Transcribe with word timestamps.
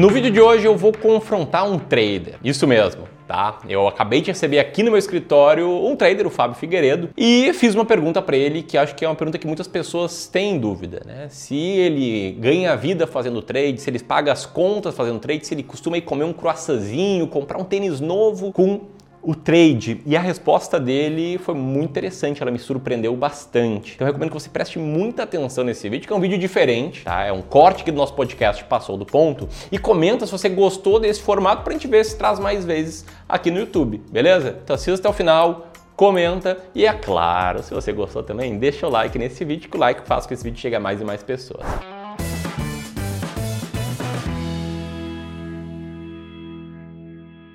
No 0.00 0.08
vídeo 0.08 0.30
de 0.30 0.40
hoje 0.40 0.64
eu 0.64 0.74
vou 0.74 0.94
confrontar 0.94 1.70
um 1.70 1.78
trader, 1.78 2.36
isso 2.42 2.66
mesmo. 2.66 3.06
Tá? 3.28 3.58
Eu 3.68 3.86
acabei 3.86 4.22
de 4.22 4.28
receber 4.30 4.58
aqui 4.58 4.82
no 4.82 4.90
meu 4.90 4.96
escritório 4.98 5.68
um 5.68 5.94
trader, 5.94 6.26
o 6.26 6.30
Fábio 6.30 6.56
Figueiredo, 6.56 7.10
e 7.14 7.52
fiz 7.52 7.74
uma 7.74 7.84
pergunta 7.84 8.22
para 8.22 8.34
ele 8.34 8.62
que 8.62 8.78
acho 8.78 8.94
que 8.94 9.04
é 9.04 9.08
uma 9.08 9.14
pergunta 9.14 9.36
que 9.36 9.46
muitas 9.46 9.68
pessoas 9.68 10.26
têm 10.26 10.58
dúvida, 10.58 11.02
né? 11.04 11.26
Se 11.28 11.54
ele 11.54 12.32
ganha 12.40 12.74
vida 12.76 13.06
fazendo 13.06 13.42
trade, 13.42 13.78
se 13.78 13.90
ele 13.90 13.98
paga 13.98 14.32
as 14.32 14.46
contas 14.46 14.94
fazendo 14.94 15.18
trade, 15.18 15.46
se 15.46 15.52
ele 15.52 15.62
costuma 15.62 15.98
ir 15.98 16.00
comer 16.00 16.24
um 16.24 16.32
croissantzinho, 16.32 17.26
comprar 17.26 17.58
um 17.58 17.64
tênis 17.64 18.00
novo 18.00 18.52
com 18.52 18.80
o 19.22 19.34
trade 19.34 20.00
e 20.06 20.16
a 20.16 20.20
resposta 20.20 20.80
dele 20.80 21.38
foi 21.38 21.54
muito 21.54 21.90
interessante, 21.90 22.40
ela 22.40 22.50
me 22.50 22.58
surpreendeu 22.58 23.14
bastante. 23.14 23.94
Então 23.94 24.06
eu 24.06 24.12
recomendo 24.12 24.30
que 24.30 24.40
você 24.40 24.48
preste 24.48 24.78
muita 24.78 25.24
atenção 25.24 25.62
nesse 25.64 25.88
vídeo, 25.88 26.06
que 26.06 26.12
é 26.12 26.16
um 26.16 26.20
vídeo 26.20 26.38
diferente, 26.38 27.04
tá? 27.04 27.24
É 27.24 27.32
um 27.32 27.42
corte 27.42 27.84
que 27.84 27.90
do 27.90 27.96
nosso 27.96 28.14
podcast 28.14 28.64
passou 28.64 28.96
do 28.96 29.04
ponto 29.04 29.48
e 29.70 29.78
comenta 29.78 30.26
se 30.26 30.32
você 30.32 30.48
gostou 30.48 30.98
desse 30.98 31.20
formato 31.20 31.62
pra 31.62 31.72
gente 31.72 31.86
ver 31.86 32.04
se 32.04 32.16
traz 32.16 32.38
mais 32.38 32.64
vezes 32.64 33.04
aqui 33.28 33.50
no 33.50 33.58
YouTube, 33.58 34.00
beleza? 34.10 34.58
Então 34.62 34.74
assista 34.74 35.00
até 35.00 35.08
o 35.08 35.12
final, 35.12 35.66
comenta 35.94 36.58
e 36.74 36.86
é 36.86 36.92
claro, 36.92 37.62
se 37.62 37.74
você 37.74 37.92
gostou 37.92 38.22
também, 38.22 38.58
deixa 38.58 38.86
o 38.86 38.90
like 38.90 39.18
nesse 39.18 39.44
vídeo, 39.44 39.68
que 39.68 39.76
o 39.76 39.80
like 39.80 40.06
faz 40.06 40.24
com 40.24 40.28
que 40.28 40.34
esse 40.34 40.44
vídeo 40.44 40.58
chegue 40.58 40.76
a 40.76 40.80
mais 40.80 41.00
e 41.00 41.04
mais 41.04 41.22
pessoas. 41.22 41.99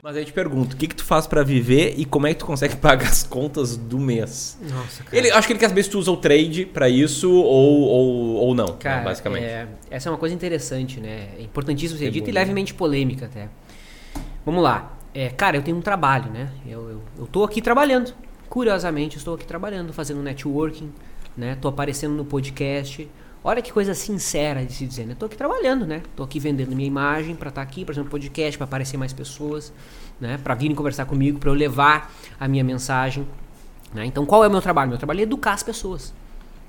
Mas 0.05 0.15
aí 0.17 0.21
eu 0.21 0.25
te 0.27 0.33
pergunto, 0.33 0.75
o 0.75 0.77
que, 0.77 0.85
que 0.85 0.93
tu 0.93 1.03
faz 1.03 1.25
para 1.25 1.41
viver 1.41 1.95
e 1.97 2.05
como 2.05 2.27
é 2.27 2.33
que 2.35 2.39
tu 2.41 2.45
consegue 2.45 2.75
pagar 2.77 3.07
as 3.09 3.23
contas 3.23 3.75
do 3.75 3.97
mês? 3.97 4.55
Nossa, 4.61 5.03
cara. 5.03 5.17
Ele, 5.17 5.31
acho 5.31 5.47
que 5.47 5.53
ele 5.53 5.59
quer 5.59 5.67
saber 5.67 5.81
se 5.81 5.89
tu 5.89 5.97
usa 5.97 6.11
o 6.11 6.17
trade 6.17 6.63
para 6.63 6.87
isso 6.87 7.33
ou, 7.33 7.81
ou, 7.81 8.35
ou 8.35 8.53
não, 8.53 8.67
né, 8.67 8.75
Cara, 8.79 9.03
basicamente. 9.03 9.45
é, 9.45 9.67
essa 9.89 10.07
é 10.07 10.11
uma 10.11 10.19
coisa 10.19 10.35
interessante, 10.35 10.99
né? 10.99 11.29
É 11.39 11.41
importantíssimo 11.41 11.97
ser 11.97 12.05
É 12.05 12.09
dito 12.11 12.29
e 12.29 12.31
né? 12.31 12.39
levemente 12.39 12.71
polêmica 12.71 13.25
até. 13.25 13.49
Vamos 14.45 14.63
lá. 14.63 14.95
É, 15.11 15.29
cara, 15.29 15.57
eu 15.57 15.63
tenho 15.63 15.75
um 15.75 15.81
trabalho, 15.81 16.31
né? 16.31 16.51
Eu, 16.67 16.87
eu, 16.87 17.01
eu 17.17 17.25
tô 17.25 17.43
aqui 17.43 17.59
trabalhando. 17.59 18.13
Curiosamente, 18.47 19.15
eu 19.15 19.17
estou 19.17 19.33
aqui 19.33 19.47
trabalhando, 19.47 19.91
fazendo 19.91 20.21
networking, 20.21 20.93
né? 21.35 21.57
Tô 21.59 21.67
aparecendo 21.67 22.13
no 22.13 22.25
podcast. 22.25 23.09
Olha 23.47 23.61
que 23.61 23.71
coisa 23.71 23.93
sincera 23.93 24.65
de 24.65 24.73
se 24.73 24.87
dizer, 24.87 25.05
né? 25.05 25.13
Tô 25.13 25.27
aqui 25.27 25.37
trabalhando, 25.37 25.85
né? 25.85 26.01
Tô 26.15 26.23
aqui 26.23 26.39
vendendo 26.39 26.75
minha 26.75 26.87
imagem 26.87 27.35
para 27.35 27.49
estar 27.49 27.61
aqui, 27.61 27.85
por 27.85 27.91
exemplo, 27.91 28.09
podcast, 28.09 28.57
para 28.57 28.65
aparecer 28.65 28.97
mais 28.97 29.13
pessoas, 29.13 29.71
né? 30.19 30.39
Para 30.43 30.55
virem 30.55 30.75
conversar 30.75 31.05
comigo, 31.05 31.37
para 31.37 31.51
eu 31.51 31.53
levar 31.53 32.11
a 32.39 32.47
minha 32.47 32.63
mensagem, 32.63 33.23
né? 33.93 34.03
Então, 34.03 34.25
qual 34.25 34.43
é 34.43 34.47
o 34.47 34.49
meu 34.49 34.61
trabalho? 34.61 34.89
Meu 34.89 34.97
trabalho 34.97 35.19
é 35.19 35.23
educar 35.23 35.53
as 35.53 35.61
pessoas, 35.61 36.11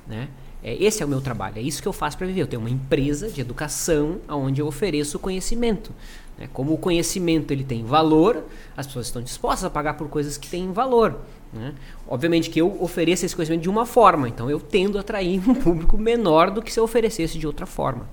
né? 0.06 0.28
É, 0.62 0.74
esse 0.82 1.02
é 1.02 1.06
o 1.06 1.08
meu 1.08 1.20
trabalho, 1.20 1.58
é 1.58 1.60
isso 1.60 1.80
que 1.80 1.88
eu 1.88 1.92
faço 1.92 2.16
para 2.16 2.26
viver. 2.26 2.42
Eu 2.42 2.46
tenho 2.46 2.60
uma 2.60 2.70
empresa 2.70 3.28
de 3.28 3.40
educação 3.40 4.18
onde 4.28 4.60
eu 4.60 4.66
ofereço 4.66 5.18
conhecimento. 5.18 5.92
Né? 6.38 6.48
Como 6.52 6.72
o 6.72 6.78
conhecimento 6.78 7.52
ele 7.52 7.64
tem 7.64 7.84
valor, 7.84 8.44
as 8.76 8.86
pessoas 8.86 9.06
estão 9.06 9.22
dispostas 9.22 9.64
a 9.64 9.70
pagar 9.70 9.94
por 9.94 10.08
coisas 10.08 10.36
que 10.36 10.48
têm 10.48 10.72
valor. 10.72 11.20
Né? 11.52 11.74
Obviamente 12.08 12.50
que 12.50 12.60
eu 12.60 12.76
ofereço 12.82 13.24
esse 13.24 13.34
conhecimento 13.34 13.62
de 13.62 13.70
uma 13.70 13.86
forma, 13.86 14.28
então 14.28 14.50
eu 14.50 14.60
tendo 14.60 14.98
a 14.98 15.00
atrair 15.00 15.40
um 15.48 15.54
público 15.54 15.96
menor 15.96 16.50
do 16.50 16.60
que 16.60 16.72
se 16.72 16.80
eu 16.80 16.84
oferecesse 16.84 17.38
de 17.38 17.46
outra 17.46 17.66
forma. 17.66 18.06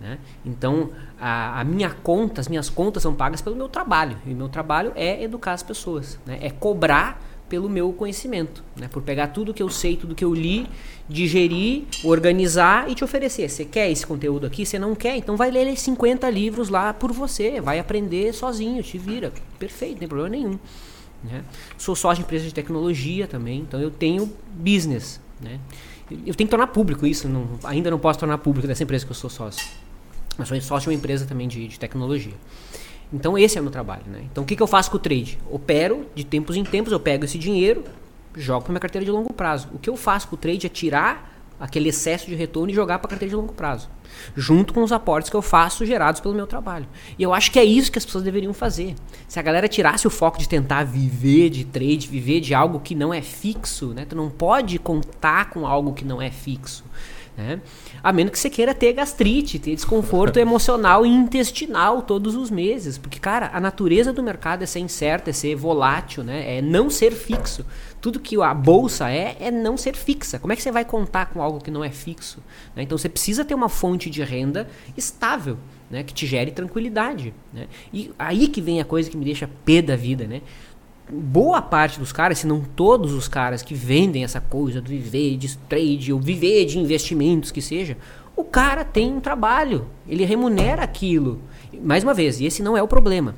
Né? 0.00 0.18
Então, 0.44 0.90
a, 1.18 1.60
a 1.60 1.64
minha 1.64 1.90
conta, 1.90 2.40
as 2.40 2.48
minhas 2.48 2.68
contas 2.68 3.02
são 3.02 3.14
pagas 3.14 3.40
pelo 3.40 3.56
meu 3.56 3.68
trabalho. 3.68 4.16
E 4.26 4.32
o 4.32 4.36
meu 4.36 4.48
trabalho 4.48 4.92
é 4.94 5.22
educar 5.22 5.52
as 5.52 5.62
pessoas, 5.62 6.18
né? 6.26 6.38
é 6.40 6.50
cobrar 6.50 7.22
pelo 7.48 7.68
meu 7.68 7.92
conhecimento, 7.92 8.62
né? 8.76 8.88
por 8.88 9.02
pegar 9.02 9.28
tudo 9.28 9.54
que 9.54 9.62
eu 9.62 9.68
sei, 9.68 9.96
tudo 9.96 10.14
que 10.14 10.24
eu 10.24 10.34
li, 10.34 10.66
digerir, 11.08 11.84
organizar 12.02 12.90
e 12.90 12.94
te 12.94 13.04
oferecer. 13.04 13.48
Você 13.48 13.64
quer 13.64 13.90
esse 13.90 14.06
conteúdo 14.06 14.46
aqui? 14.46 14.66
Você 14.66 14.78
não 14.78 14.94
quer? 14.94 15.16
Então 15.16 15.36
vai 15.36 15.50
ler 15.50 15.76
50 15.76 16.28
livros 16.30 16.68
lá 16.68 16.92
por 16.92 17.12
você, 17.12 17.60
vai 17.60 17.78
aprender 17.78 18.32
sozinho, 18.34 18.82
te 18.82 18.98
vira. 18.98 19.32
Perfeito, 19.58 19.92
não 19.92 19.98
tem 20.00 20.08
problema 20.08 20.30
nenhum. 20.30 20.58
Né? 21.22 21.42
Sou 21.78 21.94
sócio 21.94 22.16
de 22.16 22.22
empresa 22.22 22.44
de 22.44 22.54
tecnologia 22.54 23.26
também, 23.26 23.60
então 23.60 23.80
eu 23.80 23.90
tenho 23.90 24.30
business. 24.52 25.20
Né? 25.40 25.58
Eu 26.10 26.34
tenho 26.34 26.46
que 26.48 26.50
tornar 26.50 26.68
público 26.68 27.06
isso, 27.06 27.28
não- 27.28 27.58
ainda 27.64 27.90
não 27.90 27.98
posso 27.98 28.18
tornar 28.18 28.38
público 28.38 28.66
dessa 28.68 28.82
empresa 28.82 29.04
que 29.04 29.10
eu 29.10 29.16
sou 29.16 29.30
sócio. 29.30 29.66
Mas 30.38 30.48
sou 30.48 30.60
sócio 30.60 30.82
de 30.90 30.94
uma 30.94 30.98
empresa 30.98 31.24
também 31.26 31.48
de, 31.48 31.66
de 31.66 31.78
tecnologia. 31.78 32.34
Então 33.12 33.36
esse 33.38 33.56
é 33.56 33.60
o 33.60 33.64
meu 33.64 33.72
trabalho. 33.72 34.02
Né? 34.06 34.22
Então 34.30 34.44
o 34.44 34.46
que, 34.46 34.56
que 34.56 34.62
eu 34.62 34.66
faço 34.66 34.90
com 34.90 34.96
o 34.96 35.00
trade? 35.00 35.38
Opero 35.50 36.06
de 36.14 36.24
tempos 36.24 36.56
em 36.56 36.64
tempos, 36.64 36.92
eu 36.92 37.00
pego 37.00 37.24
esse 37.24 37.38
dinheiro, 37.38 37.84
jogo 38.34 38.64
para 38.64 38.72
minha 38.72 38.80
carteira 38.80 39.04
de 39.04 39.10
longo 39.10 39.32
prazo. 39.32 39.68
O 39.72 39.78
que 39.78 39.88
eu 39.88 39.96
faço 39.96 40.28
com 40.28 40.34
o 40.34 40.38
trade 40.38 40.66
é 40.66 40.68
tirar 40.68 41.36
aquele 41.58 41.88
excesso 41.88 42.26
de 42.26 42.34
retorno 42.34 42.70
e 42.70 42.74
jogar 42.74 42.98
para 42.98 43.06
a 43.06 43.10
carteira 43.10 43.30
de 43.30 43.36
longo 43.36 43.52
prazo, 43.52 43.88
junto 44.36 44.74
com 44.74 44.82
os 44.82 44.92
aportes 44.92 45.30
que 45.30 45.36
eu 45.36 45.42
faço 45.42 45.86
gerados 45.86 46.20
pelo 46.20 46.34
meu 46.34 46.46
trabalho. 46.46 46.86
E 47.18 47.22
eu 47.22 47.32
acho 47.32 47.50
que 47.50 47.58
é 47.58 47.64
isso 47.64 47.90
que 47.90 47.98
as 47.98 48.04
pessoas 48.04 48.24
deveriam 48.24 48.52
fazer. 48.52 48.94
Se 49.26 49.38
a 49.38 49.42
galera 49.42 49.68
tirasse 49.68 50.06
o 50.06 50.10
foco 50.10 50.38
de 50.38 50.48
tentar 50.48 50.84
viver 50.84 51.50
de 51.50 51.64
trade, 51.64 52.08
viver 52.08 52.40
de 52.40 52.54
algo 52.54 52.80
que 52.80 52.94
não 52.94 53.12
é 53.12 53.22
fixo, 53.22 53.88
né? 53.88 54.04
Tu 54.04 54.14
não 54.14 54.28
pode 54.28 54.78
contar 54.78 55.50
com 55.50 55.66
algo 55.66 55.92
que 55.92 56.04
não 56.04 56.20
é 56.20 56.30
fixo. 56.30 56.84
Né? 57.36 57.60
A 58.02 58.12
menos 58.12 58.32
que 58.32 58.38
você 58.38 58.48
queira 58.48 58.74
ter 58.74 58.94
gastrite, 58.94 59.58
ter 59.58 59.74
desconforto 59.74 60.38
emocional 60.40 61.04
e 61.04 61.08
intestinal 61.08 62.02
todos 62.02 62.34
os 62.34 62.50
meses. 62.50 62.96
Porque, 62.96 63.18
cara, 63.18 63.50
a 63.52 63.60
natureza 63.60 64.12
do 64.12 64.22
mercado 64.22 64.62
é 64.62 64.66
ser 64.66 64.80
incerta, 64.80 65.30
é 65.30 65.32
ser 65.32 65.54
volátil, 65.54 66.24
né? 66.24 66.56
é 66.58 66.62
não 66.62 66.88
ser 66.88 67.12
fixo. 67.12 67.64
Tudo 68.00 68.20
que 68.20 68.40
a 68.40 68.54
bolsa 68.54 69.10
é, 69.10 69.36
é 69.38 69.50
não 69.50 69.76
ser 69.76 69.96
fixa. 69.96 70.38
Como 70.38 70.52
é 70.52 70.56
que 70.56 70.62
você 70.62 70.72
vai 70.72 70.84
contar 70.84 71.26
com 71.26 71.42
algo 71.42 71.60
que 71.60 71.70
não 71.70 71.84
é 71.84 71.90
fixo? 71.90 72.38
né? 72.74 72.82
Então 72.82 72.96
você 72.96 73.08
precisa 73.08 73.44
ter 73.44 73.54
uma 73.54 73.68
fonte 73.68 74.08
de 74.08 74.22
renda 74.22 74.68
estável. 74.96 75.58
Né, 75.88 76.02
que 76.02 76.12
te 76.12 76.26
gere 76.26 76.50
tranquilidade. 76.50 77.32
Né? 77.52 77.68
E 77.92 78.10
aí 78.18 78.48
que 78.48 78.60
vem 78.60 78.80
a 78.80 78.84
coisa 78.84 79.08
que 79.08 79.16
me 79.16 79.24
deixa 79.24 79.48
pé 79.64 79.80
da 79.80 79.94
vida, 79.94 80.26
né? 80.26 80.42
Boa 81.10 81.62
parte 81.62 81.98
dos 81.98 82.12
caras, 82.12 82.38
se 82.38 82.46
não 82.46 82.60
todos 82.60 83.12
os 83.12 83.28
caras 83.28 83.62
que 83.62 83.74
vendem 83.74 84.24
essa 84.24 84.40
coisa 84.40 84.80
do 84.80 84.88
viver 84.88 85.36
de 85.36 85.56
trade 85.56 86.12
ou 86.12 86.20
viver 86.20 86.64
de 86.66 86.78
investimentos 86.78 87.50
que 87.50 87.62
seja, 87.62 87.96
o 88.34 88.44
cara 88.44 88.84
tem 88.84 89.12
um 89.12 89.20
trabalho, 89.20 89.86
ele 90.06 90.24
remunera 90.24 90.82
aquilo. 90.82 91.40
Mais 91.82 92.02
uma 92.02 92.12
vez, 92.12 92.40
e 92.40 92.44
esse 92.44 92.62
não 92.62 92.76
é 92.76 92.82
o 92.82 92.88
problema. 92.88 93.34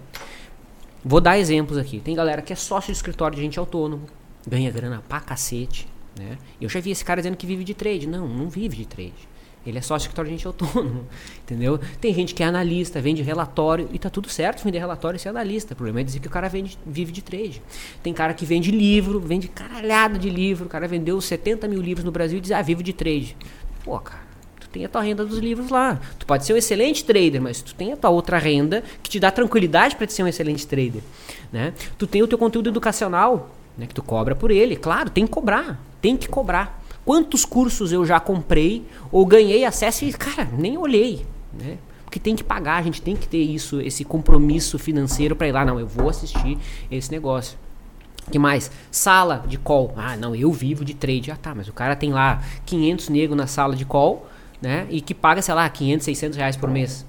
Vou 1.04 1.20
dar 1.20 1.38
exemplos 1.38 1.78
aqui. 1.78 2.00
Tem 2.00 2.14
galera 2.14 2.42
que 2.42 2.52
é 2.52 2.56
sócio 2.56 2.92
de 2.92 2.96
escritório 2.96 3.36
de 3.36 3.42
gente 3.42 3.58
autônomo, 3.58 4.06
ganha 4.46 4.70
grana 4.70 5.02
pra 5.08 5.20
cacete, 5.20 5.86
né? 6.18 6.38
Eu 6.60 6.68
já 6.68 6.80
vi 6.80 6.90
esse 6.90 7.04
cara 7.04 7.20
dizendo 7.20 7.36
que 7.36 7.46
vive 7.46 7.64
de 7.64 7.74
trade. 7.74 8.06
Não, 8.06 8.26
não 8.26 8.48
vive 8.48 8.78
de 8.78 8.86
trade. 8.86 9.28
Ele 9.66 9.78
é 9.78 9.80
sócio 9.80 9.98
de 9.98 10.02
escritório 10.04 10.30
de 10.30 10.36
gente 10.36 10.46
autônomo, 10.46 11.06
entendeu? 11.44 11.78
Tem 12.00 12.14
gente 12.14 12.34
que 12.34 12.42
é 12.42 12.46
analista, 12.46 13.00
vende 13.00 13.22
relatório 13.22 13.88
e 13.92 13.98
tá 13.98 14.08
tudo 14.08 14.28
certo 14.28 14.64
vender 14.64 14.78
relatório 14.78 15.16
e 15.16 15.20
ser 15.20 15.28
analista. 15.28 15.74
O 15.74 15.76
problema 15.76 16.00
é 16.00 16.04
dizer 16.04 16.20
que 16.20 16.26
o 16.26 16.30
cara 16.30 16.48
vende, 16.48 16.78
vive 16.86 17.12
de 17.12 17.22
trade. 17.22 17.62
Tem 18.02 18.14
cara 18.14 18.32
que 18.34 18.46
vende 18.46 18.70
livro, 18.70 19.20
vende 19.20 19.48
caralhada 19.48 20.18
de 20.18 20.30
livro. 20.30 20.66
O 20.66 20.68
cara 20.68 20.88
vendeu 20.88 21.20
70 21.20 21.68
mil 21.68 21.80
livros 21.80 22.04
no 22.04 22.10
Brasil 22.10 22.38
e 22.38 22.40
diz, 22.40 22.52
ah, 22.52 22.62
vivo 22.62 22.82
de 22.82 22.92
trade. 22.92 23.36
Pô, 23.84 23.98
cara, 23.98 24.22
tu 24.60 24.68
tem 24.68 24.84
a 24.84 24.88
tua 24.88 25.02
renda 25.02 25.24
dos 25.24 25.38
livros 25.38 25.70
lá. 25.70 26.00
Tu 26.18 26.26
pode 26.26 26.44
ser 26.44 26.52
um 26.52 26.56
excelente 26.56 27.04
trader, 27.04 27.40
mas 27.40 27.60
tu 27.60 27.74
tem 27.74 27.92
a 27.92 27.96
tua 27.96 28.10
outra 28.10 28.38
renda 28.38 28.82
que 29.02 29.10
te 29.10 29.20
dá 29.20 29.30
tranquilidade 29.30 29.96
para 29.96 30.08
ser 30.08 30.22
um 30.22 30.28
excelente 30.28 30.66
trader, 30.66 31.02
né? 31.52 31.74
Tu 31.98 32.06
tem 32.06 32.22
o 32.22 32.26
teu 32.26 32.38
conteúdo 32.38 32.70
educacional, 32.70 33.50
né, 33.76 33.86
que 33.86 33.94
tu 33.94 34.02
cobra 34.02 34.34
por 34.34 34.50
ele. 34.50 34.76
Claro, 34.76 35.08
tem 35.08 35.24
que 35.24 35.32
cobrar, 35.32 35.80
tem 36.02 36.16
que 36.16 36.28
cobrar. 36.28 36.77
Quantos 37.08 37.46
cursos 37.46 37.90
eu 37.90 38.04
já 38.04 38.20
comprei 38.20 38.84
ou 39.10 39.24
ganhei 39.24 39.64
acesso 39.64 40.04
e, 40.04 40.12
cara, 40.12 40.46
nem 40.52 40.76
olhei, 40.76 41.24
né? 41.58 41.78
Porque 42.04 42.20
tem 42.20 42.36
que 42.36 42.44
pagar, 42.44 42.76
a 42.76 42.82
gente 42.82 43.00
tem 43.00 43.16
que 43.16 43.26
ter 43.26 43.38
isso, 43.38 43.80
esse 43.80 44.04
compromisso 44.04 44.78
financeiro 44.78 45.34
para 45.34 45.48
ir 45.48 45.52
lá, 45.52 45.64
não, 45.64 45.80
eu 45.80 45.86
vou 45.86 46.10
assistir 46.10 46.58
esse 46.90 47.10
negócio. 47.10 47.56
que 48.30 48.38
mais? 48.38 48.70
Sala 48.90 49.42
de 49.48 49.56
call. 49.56 49.94
Ah, 49.96 50.18
não, 50.18 50.36
eu 50.36 50.52
vivo 50.52 50.84
de 50.84 50.92
trade. 50.92 51.30
Ah, 51.30 51.36
tá, 51.36 51.54
mas 51.54 51.66
o 51.66 51.72
cara 51.72 51.96
tem 51.96 52.12
lá 52.12 52.42
500 52.66 53.08
negros 53.08 53.38
na 53.38 53.46
sala 53.46 53.74
de 53.74 53.86
call, 53.86 54.28
né? 54.60 54.86
E 54.90 55.00
que 55.00 55.14
paga, 55.14 55.40
sei 55.40 55.54
lá, 55.54 55.66
500, 55.66 56.04
600 56.04 56.36
reais 56.36 56.56
por 56.58 56.68
mês. 56.68 57.06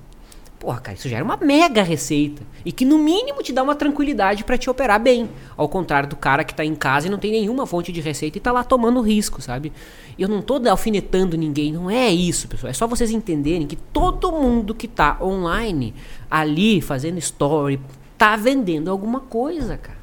Porra, 0.60 0.82
cara, 0.82 0.98
isso 0.98 1.08
gera 1.08 1.24
uma 1.24 1.38
mega 1.38 1.82
receita. 1.82 2.42
E 2.66 2.72
que 2.72 2.84
no 2.84 2.98
mínimo 2.98 3.42
te 3.42 3.54
dá 3.54 3.64
uma 3.64 3.76
tranquilidade 3.76 4.44
para 4.44 4.58
te 4.58 4.70
operar 4.70 5.00
bem. 5.00 5.30
Ao 5.56 5.70
contrário 5.70 6.10
do 6.10 6.18
cara 6.18 6.44
que 6.44 6.54
tá 6.54 6.66
em 6.66 6.76
casa 6.76 7.08
e 7.08 7.10
não 7.10 7.18
tem 7.18 7.32
nenhuma 7.32 7.66
fonte 7.66 7.94
de 7.94 8.02
receita 8.02 8.38
e 8.38 8.42
tá 8.42 8.52
lá 8.52 8.62
tomando 8.62 9.00
risco, 9.00 9.42
sabe? 9.42 9.72
Eu 10.18 10.28
não 10.28 10.42
tô 10.42 10.62
alfinetando 10.70 11.38
ninguém, 11.38 11.72
não 11.72 11.90
é 11.90 12.10
isso, 12.12 12.50
pessoal. 12.50 12.70
É 12.70 12.74
só 12.74 12.86
vocês 12.88 13.10
entenderem 13.10 13.66
que 13.66 13.78
todo 13.78 14.34
mundo 14.34 14.76
que 14.76 14.86
tá 14.86 15.18
online, 15.22 15.94
ali, 16.30 16.82
fazendo 16.82 17.18
story, 17.20 17.80
tá 18.18 18.36
vendendo 18.36 18.92
alguma 18.92 19.22
coisa, 19.22 19.78
cara. 19.78 19.98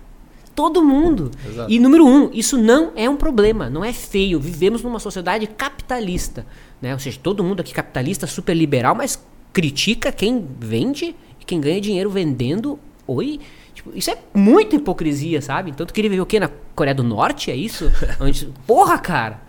Todo 0.54 0.82
mundo. 0.82 1.30
Exato. 1.46 1.70
E 1.70 1.78
número 1.78 2.06
um, 2.06 2.30
isso 2.32 2.56
não 2.56 2.92
é 2.96 3.10
um 3.10 3.16
problema, 3.16 3.68
não 3.68 3.84
é 3.84 3.92
feio. 3.92 4.40
Vivemos 4.40 4.82
numa 4.82 4.98
sociedade 4.98 5.46
capitalista. 5.46 6.46
Né? 6.80 6.94
Ou 6.94 6.98
seja, 6.98 7.20
todo 7.22 7.44
mundo 7.44 7.60
aqui 7.60 7.74
capitalista, 7.74 8.26
super 8.26 8.54
liberal, 8.54 8.94
mas 8.94 9.22
critica 9.56 10.12
quem 10.12 10.46
vende 10.60 11.16
e 11.40 11.44
quem 11.46 11.58
ganha 11.58 11.80
dinheiro 11.80 12.10
vendendo. 12.10 12.78
Oi? 13.06 13.40
Tipo, 13.72 13.90
isso 13.96 14.10
é 14.10 14.18
muita 14.34 14.76
hipocrisia, 14.76 15.40
sabe? 15.40 15.70
Então 15.70 15.86
tu 15.86 15.94
queria 15.94 16.10
viver 16.10 16.20
o 16.20 16.26
quê? 16.26 16.38
Na 16.38 16.50
Coreia 16.74 16.94
do 16.94 17.02
Norte? 17.02 17.50
É 17.50 17.56
isso? 17.56 17.90
Onde, 18.20 18.52
porra, 18.66 18.98
cara! 18.98 19.40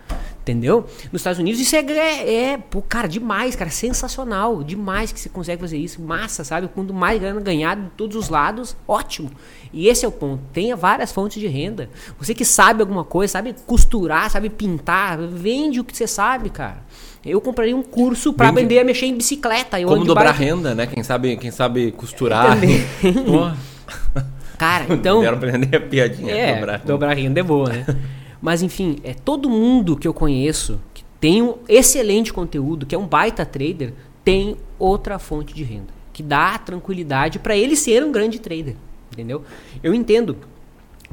Entendeu? 0.48 0.86
Nos 1.12 1.20
Estados 1.20 1.38
Unidos 1.38 1.60
isso 1.60 1.76
é, 1.76 1.80
é, 1.80 2.52
é 2.52 2.58
pô, 2.58 2.80
cara, 2.80 3.06
demais, 3.06 3.54
cara, 3.54 3.70
sensacional, 3.70 4.64
demais 4.64 5.12
que 5.12 5.20
você 5.20 5.28
consegue 5.28 5.60
fazer 5.60 5.76
isso, 5.76 6.00
massa, 6.00 6.42
sabe? 6.42 6.66
Quanto 6.68 6.94
mais 6.94 7.20
grana 7.20 7.38
ganhar 7.38 7.76
de 7.76 7.90
todos 7.90 8.16
os 8.16 8.30
lados, 8.30 8.74
ótimo. 8.86 9.30
E 9.74 9.88
esse 9.88 10.06
é 10.06 10.08
o 10.08 10.12
ponto. 10.12 10.42
Tenha 10.50 10.74
várias 10.74 11.12
fontes 11.12 11.38
de 11.38 11.46
renda. 11.46 11.90
Você 12.18 12.32
que 12.32 12.46
sabe 12.46 12.80
alguma 12.80 13.04
coisa, 13.04 13.32
sabe 13.32 13.54
costurar, 13.66 14.30
sabe 14.30 14.48
pintar, 14.48 15.18
vende 15.18 15.80
o 15.80 15.84
que 15.84 15.94
você 15.94 16.06
sabe, 16.06 16.48
cara. 16.48 16.78
Eu 17.22 17.42
compraria 17.42 17.76
um 17.76 17.82
curso 17.82 18.32
para 18.32 18.48
aprender 18.48 18.78
a 18.78 18.84
mexer 18.84 19.04
em 19.04 19.14
bicicleta. 19.14 19.78
Eu 19.78 19.88
Como 19.88 20.06
dobrar 20.06 20.32
renda, 20.32 20.74
né? 20.74 20.86
Quem 20.86 21.02
sabe, 21.02 21.36
quem 21.36 21.50
sabe 21.50 21.92
costurar. 21.92 22.56
Cara, 24.56 24.86
então. 24.88 25.20
Quero 25.24 25.36
aprender 25.36 25.76
a 25.76 25.80
piadinha. 25.80 26.32
É, 26.32 26.54
dobrar, 26.54 26.78
dobrar 26.78 27.14
renda 27.14 27.38
é 27.38 27.42
boa, 27.42 27.68
né? 27.68 27.84
Mas 28.40 28.62
enfim, 28.62 28.98
é 29.02 29.14
todo 29.14 29.50
mundo 29.50 29.96
que 29.96 30.06
eu 30.06 30.14
conheço 30.14 30.80
que 30.94 31.04
tem 31.20 31.42
um 31.42 31.56
excelente 31.68 32.32
conteúdo, 32.32 32.86
que 32.86 32.94
é 32.94 32.98
um 32.98 33.06
baita 33.06 33.44
trader, 33.44 33.92
tem 34.24 34.56
outra 34.78 35.18
fonte 35.18 35.54
de 35.54 35.64
renda 35.64 35.98
que 36.18 36.22
dá 36.24 36.58
tranquilidade 36.58 37.38
para 37.38 37.56
ele 37.56 37.76
ser 37.76 38.02
um 38.02 38.10
grande 38.10 38.40
trader, 38.40 38.74
entendeu? 39.12 39.44
Eu 39.80 39.94
entendo 39.94 40.36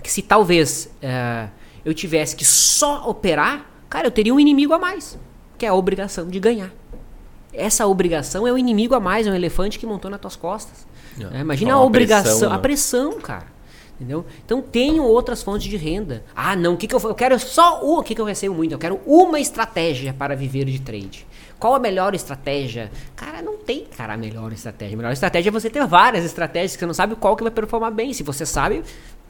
que 0.02 0.12
se 0.12 0.24
talvez 0.24 0.90
uh, 0.96 1.48
eu 1.86 1.94
tivesse 1.94 2.36
que 2.36 2.44
só 2.44 3.08
operar, 3.08 3.70
cara, 3.88 4.08
eu 4.08 4.12
teria 4.12 4.34
um 4.34 4.40
inimigo 4.40 4.74
a 4.74 4.80
mais, 4.80 5.16
que 5.60 5.66
é 5.68 5.70
a 5.70 5.76
obrigação 5.76 6.28
de 6.28 6.40
ganhar. 6.40 6.72
Essa 7.54 7.86
obrigação 7.86 8.48
é 8.48 8.52
um 8.52 8.58
inimigo 8.58 8.96
a 8.96 9.00
mais, 9.00 9.28
é 9.28 9.32
um 9.32 9.36
elefante 9.36 9.78
que 9.78 9.86
montou 9.86 10.10
nas 10.10 10.20
tuas 10.20 10.36
costas. 10.36 10.88
É, 11.32 11.40
imagina 11.40 11.76
a 11.76 11.82
obrigação, 11.82 12.32
pressão, 12.32 12.50
né? 12.50 12.56
a 12.56 12.60
pressão, 12.60 13.22
cara. 13.22 13.55
Entendeu? 13.96 14.26
Então 14.46 14.62
tenho 14.62 15.04
outras 15.04 15.42
fontes 15.42 15.68
de 15.68 15.78
renda. 15.78 16.24
Ah, 16.36 16.56
não, 16.56 16.74
o 16.74 16.78
que, 16.78 16.86
que 16.86 16.94
eu, 16.94 17.00
eu 17.00 17.16
quero 17.16 17.40
só 17.40 17.82
o 17.82 18.04
que, 18.04 18.14
que 18.14 18.20
eu 18.20 18.26
recebo 18.26 18.54
muito? 18.54 18.74
Eu 18.74 18.78
quero 18.78 19.00
uma 19.06 19.40
estratégia 19.40 20.14
para 20.14 20.36
viver 20.36 20.66
de 20.66 20.82
trade. 20.82 21.26
Qual 21.58 21.74
a 21.74 21.80
melhor 21.80 22.14
estratégia? 22.14 22.92
Cara, 23.16 23.42
não 23.42 23.58
tem, 23.58 23.86
cara, 23.86 24.14
a 24.14 24.18
melhor 24.18 24.52
estratégia. 24.52 24.96
A 24.96 24.98
melhor 24.98 25.14
estratégia 25.14 25.50
é 25.50 25.52
você 25.52 25.70
ter 25.70 25.86
várias 25.88 26.26
estratégias 26.26 26.74
que 26.74 26.80
você 26.80 26.86
não 26.86 26.94
sabe 26.94 27.16
qual 27.16 27.38
que 27.38 27.44
vai 27.44 27.52
performar 27.52 27.92
bem. 27.92 28.12
Se 28.12 28.24
você 28.24 28.46
sabe, 28.46 28.84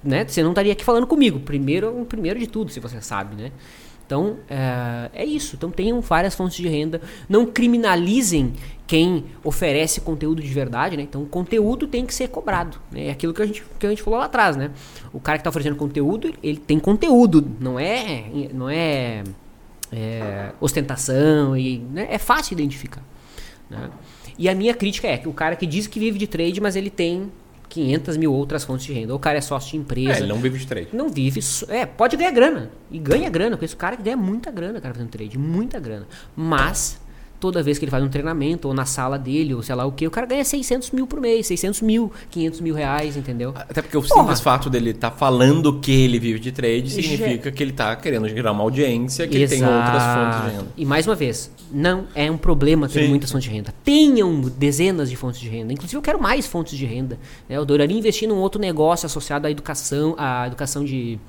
né, 0.04 0.26
você 0.28 0.42
não 0.42 0.50
estaria 0.50 0.74
aqui 0.74 0.84
falando 0.84 1.06
comigo. 1.06 1.40
Primeiro, 1.40 2.06
primeiro 2.10 2.40
de 2.40 2.48
tudo, 2.48 2.72
se 2.72 2.80
você 2.80 3.00
sabe, 3.02 3.36
né? 3.36 3.52
Então, 4.06 4.38
é, 4.48 5.10
é, 5.14 5.26
isso. 5.26 5.56
Então, 5.56 5.72
tenham 5.72 6.00
várias 6.00 6.36
fontes 6.36 6.58
de 6.58 6.68
renda. 6.68 7.02
Não 7.28 7.46
criminalizem 7.46 8.54
quem 8.86 9.26
oferece 9.44 10.00
conteúdo 10.02 10.42
de 10.42 10.48
verdade, 10.48 10.96
né? 10.96 11.04
Então, 11.04 11.24
o 11.24 11.26
conteúdo 11.26 11.88
tem 11.88 12.06
que 12.06 12.14
ser 12.14 12.28
cobrado. 12.28 12.80
Né? 12.92 13.08
É 13.08 13.12
aquilo 13.12 13.34
que 13.34 13.42
a, 13.42 13.46
gente, 13.46 13.64
que 13.80 13.86
a 13.86 13.90
gente 13.90 14.04
falou 14.04 14.20
lá 14.20 14.26
atrás, 14.26 14.56
né? 14.56 14.72
O 15.12 15.20
cara 15.20 15.38
que 15.38 15.42
está 15.42 15.50
oferecendo 15.50 15.76
conteúdo, 15.76 16.32
ele 16.44 16.58
tem 16.58 16.80
conteúdo. 16.80 17.50
Não 17.60 17.80
é, 17.80 18.26
não 18.54 18.70
é, 18.70 19.24
é 19.92 20.52
ostentação. 20.62 21.58
E, 21.58 21.80
né? 21.80 22.08
É 22.10 22.20
fácil 22.20 22.54
identificar. 22.54 23.04
Né? 23.70 23.90
E 24.38 24.48
a 24.48 24.54
minha 24.54 24.74
crítica 24.76 25.08
é 25.08 25.18
que 25.18 25.28
o 25.28 25.34
cara 25.34 25.56
que 25.56 25.66
diz 25.66 25.88
que 25.88 26.00
vive 26.00 26.20
de 26.20 26.28
trade, 26.28 26.62
mas 26.62 26.76
ele 26.76 26.92
tem 26.92 27.32
500 27.68 28.18
mil 28.18 28.34
outras 28.34 28.64
fontes 28.64 28.86
de 28.86 28.94
renda. 28.94 29.14
Ou 29.14 29.18
o 29.18 29.20
cara 29.20 29.38
é 29.38 29.42
sócio 29.42 29.72
de 29.72 29.78
empresa. 29.78 30.14
É, 30.14 30.18
ele 30.20 30.28
não 30.28 30.38
vive 30.38 30.58
de 30.58 30.68
trade. 30.68 30.90
Não 30.94 31.10
vive. 31.10 31.40
É, 31.70 31.86
pode 31.86 32.18
ganhar 32.18 32.32
grana. 32.32 32.72
E 32.92 32.98
ganha 33.00 33.30
grana. 33.30 33.58
Com 33.58 33.66
esse 33.66 33.76
cara 33.76 33.96
que 33.96 34.04
ganha 34.04 34.18
muita 34.18 34.52
grana, 34.52 34.80
cara, 34.80 34.94
fazendo 34.94 35.10
trade. 35.10 35.38
Muita 35.38 35.80
grana. 35.80 36.08
Mas 36.36 37.00
toda 37.46 37.62
vez 37.62 37.78
que 37.78 37.86
ele 37.86 37.92
faz 37.92 38.04
um 38.04 38.10
treinamento, 38.10 38.68
ou 38.68 38.74
na 38.74 38.86
sala 38.86 39.20
dele, 39.20 39.54
ou 39.54 39.62
sei 39.62 39.76
lá 39.76 39.86
o 39.86 39.92
que, 39.92 40.08
o 40.08 40.10
cara 40.10 40.26
ganha 40.26 40.44
600 40.44 40.90
mil 40.90 41.06
por 41.06 41.22
mês, 41.22 41.46
600 41.46 41.82
mil, 41.82 42.12
500 42.32 42.60
mil 42.60 42.74
reais, 42.74 43.16
entendeu? 43.16 43.54
Até 43.56 43.84
porque 43.84 43.96
o 43.96 44.02
Porra. 44.02 44.22
simples 44.22 44.40
fato 44.40 44.68
dele 44.68 44.90
estar 44.90 45.12
tá 45.12 45.16
falando 45.16 45.80
que 45.80 45.92
ele 45.92 46.18
vive 46.18 46.40
de 46.40 46.52
trade 46.52 46.90
significa 46.90 47.52
que 47.52 47.62
ele 47.62 47.70
está 47.70 47.96
querendo 47.96 48.28
gerar 48.28 48.52
uma 48.52 48.64
audiência, 48.64 49.28
que 49.28 49.38
Exato. 49.38 49.62
ele 49.62 49.62
tem 49.62 49.78
outras 49.78 50.04
fontes 50.04 50.42
de 50.42 50.58
renda. 50.58 50.72
E 50.76 50.86
mais 50.86 51.06
uma 51.06 51.14
vez, 51.14 51.52
não 51.72 52.06
é 52.16 52.32
um 52.32 52.38
problema 52.38 52.90
ter 52.90 53.04
Sim. 53.04 53.10
muitas 53.10 53.32
fontes 53.32 53.48
de 53.48 53.56
renda. 53.56 53.72
Tenham 53.84 54.42
dezenas 54.42 55.08
de 55.08 55.16
fontes 55.16 55.40
de 55.40 55.48
renda. 55.48 55.72
Inclusive, 55.72 55.98
eu 55.98 56.02
quero 56.02 56.20
mais 56.20 56.48
fontes 56.48 56.76
de 56.76 56.86
renda. 56.86 57.20
Né? 57.48 57.58
Eu 57.58 57.62
adoraria 57.62 57.96
investir 57.96 58.28
num 58.28 58.38
outro 58.38 58.60
negócio 58.60 59.06
associado 59.06 59.46
à 59.46 59.52
educação, 59.52 60.16
à 60.18 60.48
educação 60.48 60.84
de, 60.84 61.20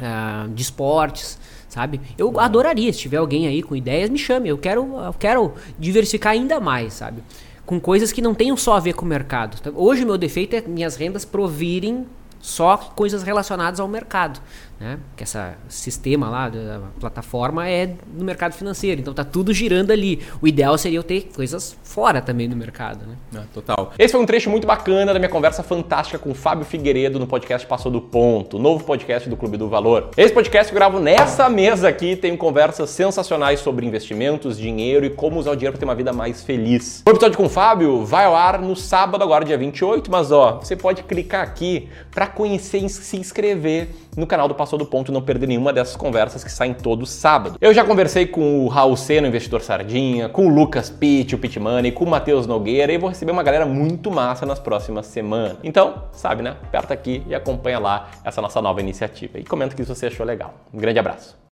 uh, 0.00 0.48
de 0.48 0.62
esportes 0.62 1.38
sabe? 1.68 2.00
Eu 2.16 2.40
adoraria, 2.40 2.92
se 2.92 2.98
tiver 2.98 3.18
alguém 3.18 3.46
aí 3.46 3.62
com 3.62 3.76
ideias, 3.76 4.10
me 4.10 4.18
chame. 4.18 4.48
Eu 4.48 4.58
quero, 4.58 4.96
eu 4.96 5.12
quero 5.12 5.52
diversificar 5.78 6.32
ainda 6.32 6.58
mais, 6.58 6.94
sabe? 6.94 7.22
Com 7.66 7.78
coisas 7.78 8.10
que 8.10 8.22
não 8.22 8.34
tenham 8.34 8.56
só 8.56 8.74
a 8.74 8.80
ver 8.80 8.94
com 8.94 9.04
o 9.04 9.08
mercado. 9.08 9.58
Hoje 9.74 10.04
meu 10.04 10.16
defeito 10.16 10.56
é 10.56 10.62
minhas 10.62 10.96
rendas 10.96 11.24
provirem 11.24 12.06
só 12.40 12.76
coisas 12.76 13.22
relacionadas 13.22 13.80
ao 13.80 13.88
mercado 13.88 14.40
né? 14.80 14.98
Que 15.16 15.24
esse 15.24 15.38
sistema 15.68 16.28
lá 16.28 16.48
da 16.48 16.80
plataforma 17.00 17.68
é 17.68 17.94
no 18.12 18.24
mercado 18.24 18.52
financeiro, 18.52 19.00
então 19.00 19.12
tá 19.12 19.24
tudo 19.24 19.52
girando 19.52 19.90
ali. 19.90 20.20
O 20.40 20.46
ideal 20.46 20.78
seria 20.78 20.98
eu 20.98 21.02
ter 21.02 21.30
coisas 21.34 21.76
fora 21.82 22.20
também 22.20 22.48
do 22.48 22.56
mercado, 22.56 23.04
né? 23.06 23.40
É, 23.40 23.44
total. 23.52 23.92
Esse 23.98 24.12
foi 24.12 24.20
um 24.20 24.26
trecho 24.26 24.48
muito 24.50 24.66
bacana 24.66 25.12
da 25.12 25.18
minha 25.18 25.28
conversa 25.28 25.62
fantástica 25.62 26.18
com 26.18 26.30
o 26.30 26.34
Fábio 26.34 26.64
Figueiredo 26.64 27.18
no 27.18 27.26
podcast 27.26 27.66
Passou 27.66 27.90
do 27.90 28.00
Ponto, 28.00 28.58
novo 28.58 28.84
podcast 28.84 29.28
do 29.28 29.36
Clube 29.36 29.56
do 29.56 29.68
Valor. 29.68 30.10
Esse 30.16 30.32
podcast 30.32 30.72
eu 30.72 30.76
gravo 30.76 31.00
nessa 31.00 31.48
mesa 31.48 31.88
aqui, 31.88 32.14
tem 32.14 32.36
conversas 32.36 32.90
sensacionais 32.90 33.60
sobre 33.60 33.86
investimentos, 33.86 34.56
dinheiro 34.56 35.04
e 35.04 35.10
como 35.10 35.38
usar 35.38 35.52
o 35.52 35.56
dinheiro 35.56 35.72
para 35.72 35.80
ter 35.80 35.84
uma 35.84 35.94
vida 35.94 36.12
mais 36.12 36.42
feliz. 36.42 37.02
O 37.06 37.10
episódio 37.10 37.36
com 37.36 37.46
o 37.46 37.48
Fábio 37.48 38.04
vai 38.04 38.26
ao 38.26 38.36
ar 38.36 38.60
no 38.60 38.76
sábado 38.76 39.22
agora 39.22 39.44
dia 39.44 39.58
28, 39.58 40.10
mas 40.10 40.30
ó, 40.30 40.60
você 40.62 40.76
pode 40.76 41.02
clicar 41.02 41.42
aqui 41.42 41.88
para 42.10 42.26
conhecer 42.26 42.78
e 42.78 42.88
se 42.88 43.16
inscrever 43.16 43.88
no 44.16 44.26
canal 44.26 44.48
do 44.48 44.54
Passou 44.54 44.67
do 44.76 44.84
Ponto 44.84 45.10
e 45.10 45.14
não 45.14 45.22
perder 45.22 45.46
nenhuma 45.46 45.72
dessas 45.72 45.96
conversas 45.96 46.42
que 46.42 46.50
saem 46.50 46.74
todo 46.74 47.06
sábado. 47.06 47.56
Eu 47.60 47.72
já 47.72 47.84
conversei 47.84 48.26
com 48.26 48.64
o 48.64 48.68
Raul 48.68 48.96
Seno, 48.96 49.26
investidor 49.26 49.62
Sardinha, 49.62 50.28
com 50.28 50.46
o 50.46 50.48
Lucas 50.48 50.90
Pitt, 50.90 51.34
o 51.34 51.38
Pit 51.38 51.58
Money, 51.60 51.92
com 51.92 52.04
o 52.04 52.08
Matheus 52.08 52.46
Nogueira 52.46 52.92
e 52.92 52.98
vou 52.98 53.08
receber 53.08 53.32
uma 53.32 53.42
galera 53.42 53.64
muito 53.64 54.10
massa 54.10 54.44
nas 54.44 54.58
próximas 54.58 55.06
semanas. 55.06 55.56
Então, 55.62 56.02
sabe, 56.12 56.42
né? 56.42 56.56
Aperta 56.64 56.92
aqui 56.92 57.22
e 57.28 57.34
acompanha 57.34 57.78
lá 57.78 58.10
essa 58.24 58.42
nossa 58.42 58.60
nova 58.60 58.80
iniciativa. 58.80 59.38
E 59.38 59.44
comenta 59.44 59.74
o 59.74 59.76
que 59.76 59.84
você 59.84 60.06
achou 60.06 60.26
legal. 60.26 60.54
Um 60.74 60.78
grande 60.78 60.98
abraço. 60.98 61.38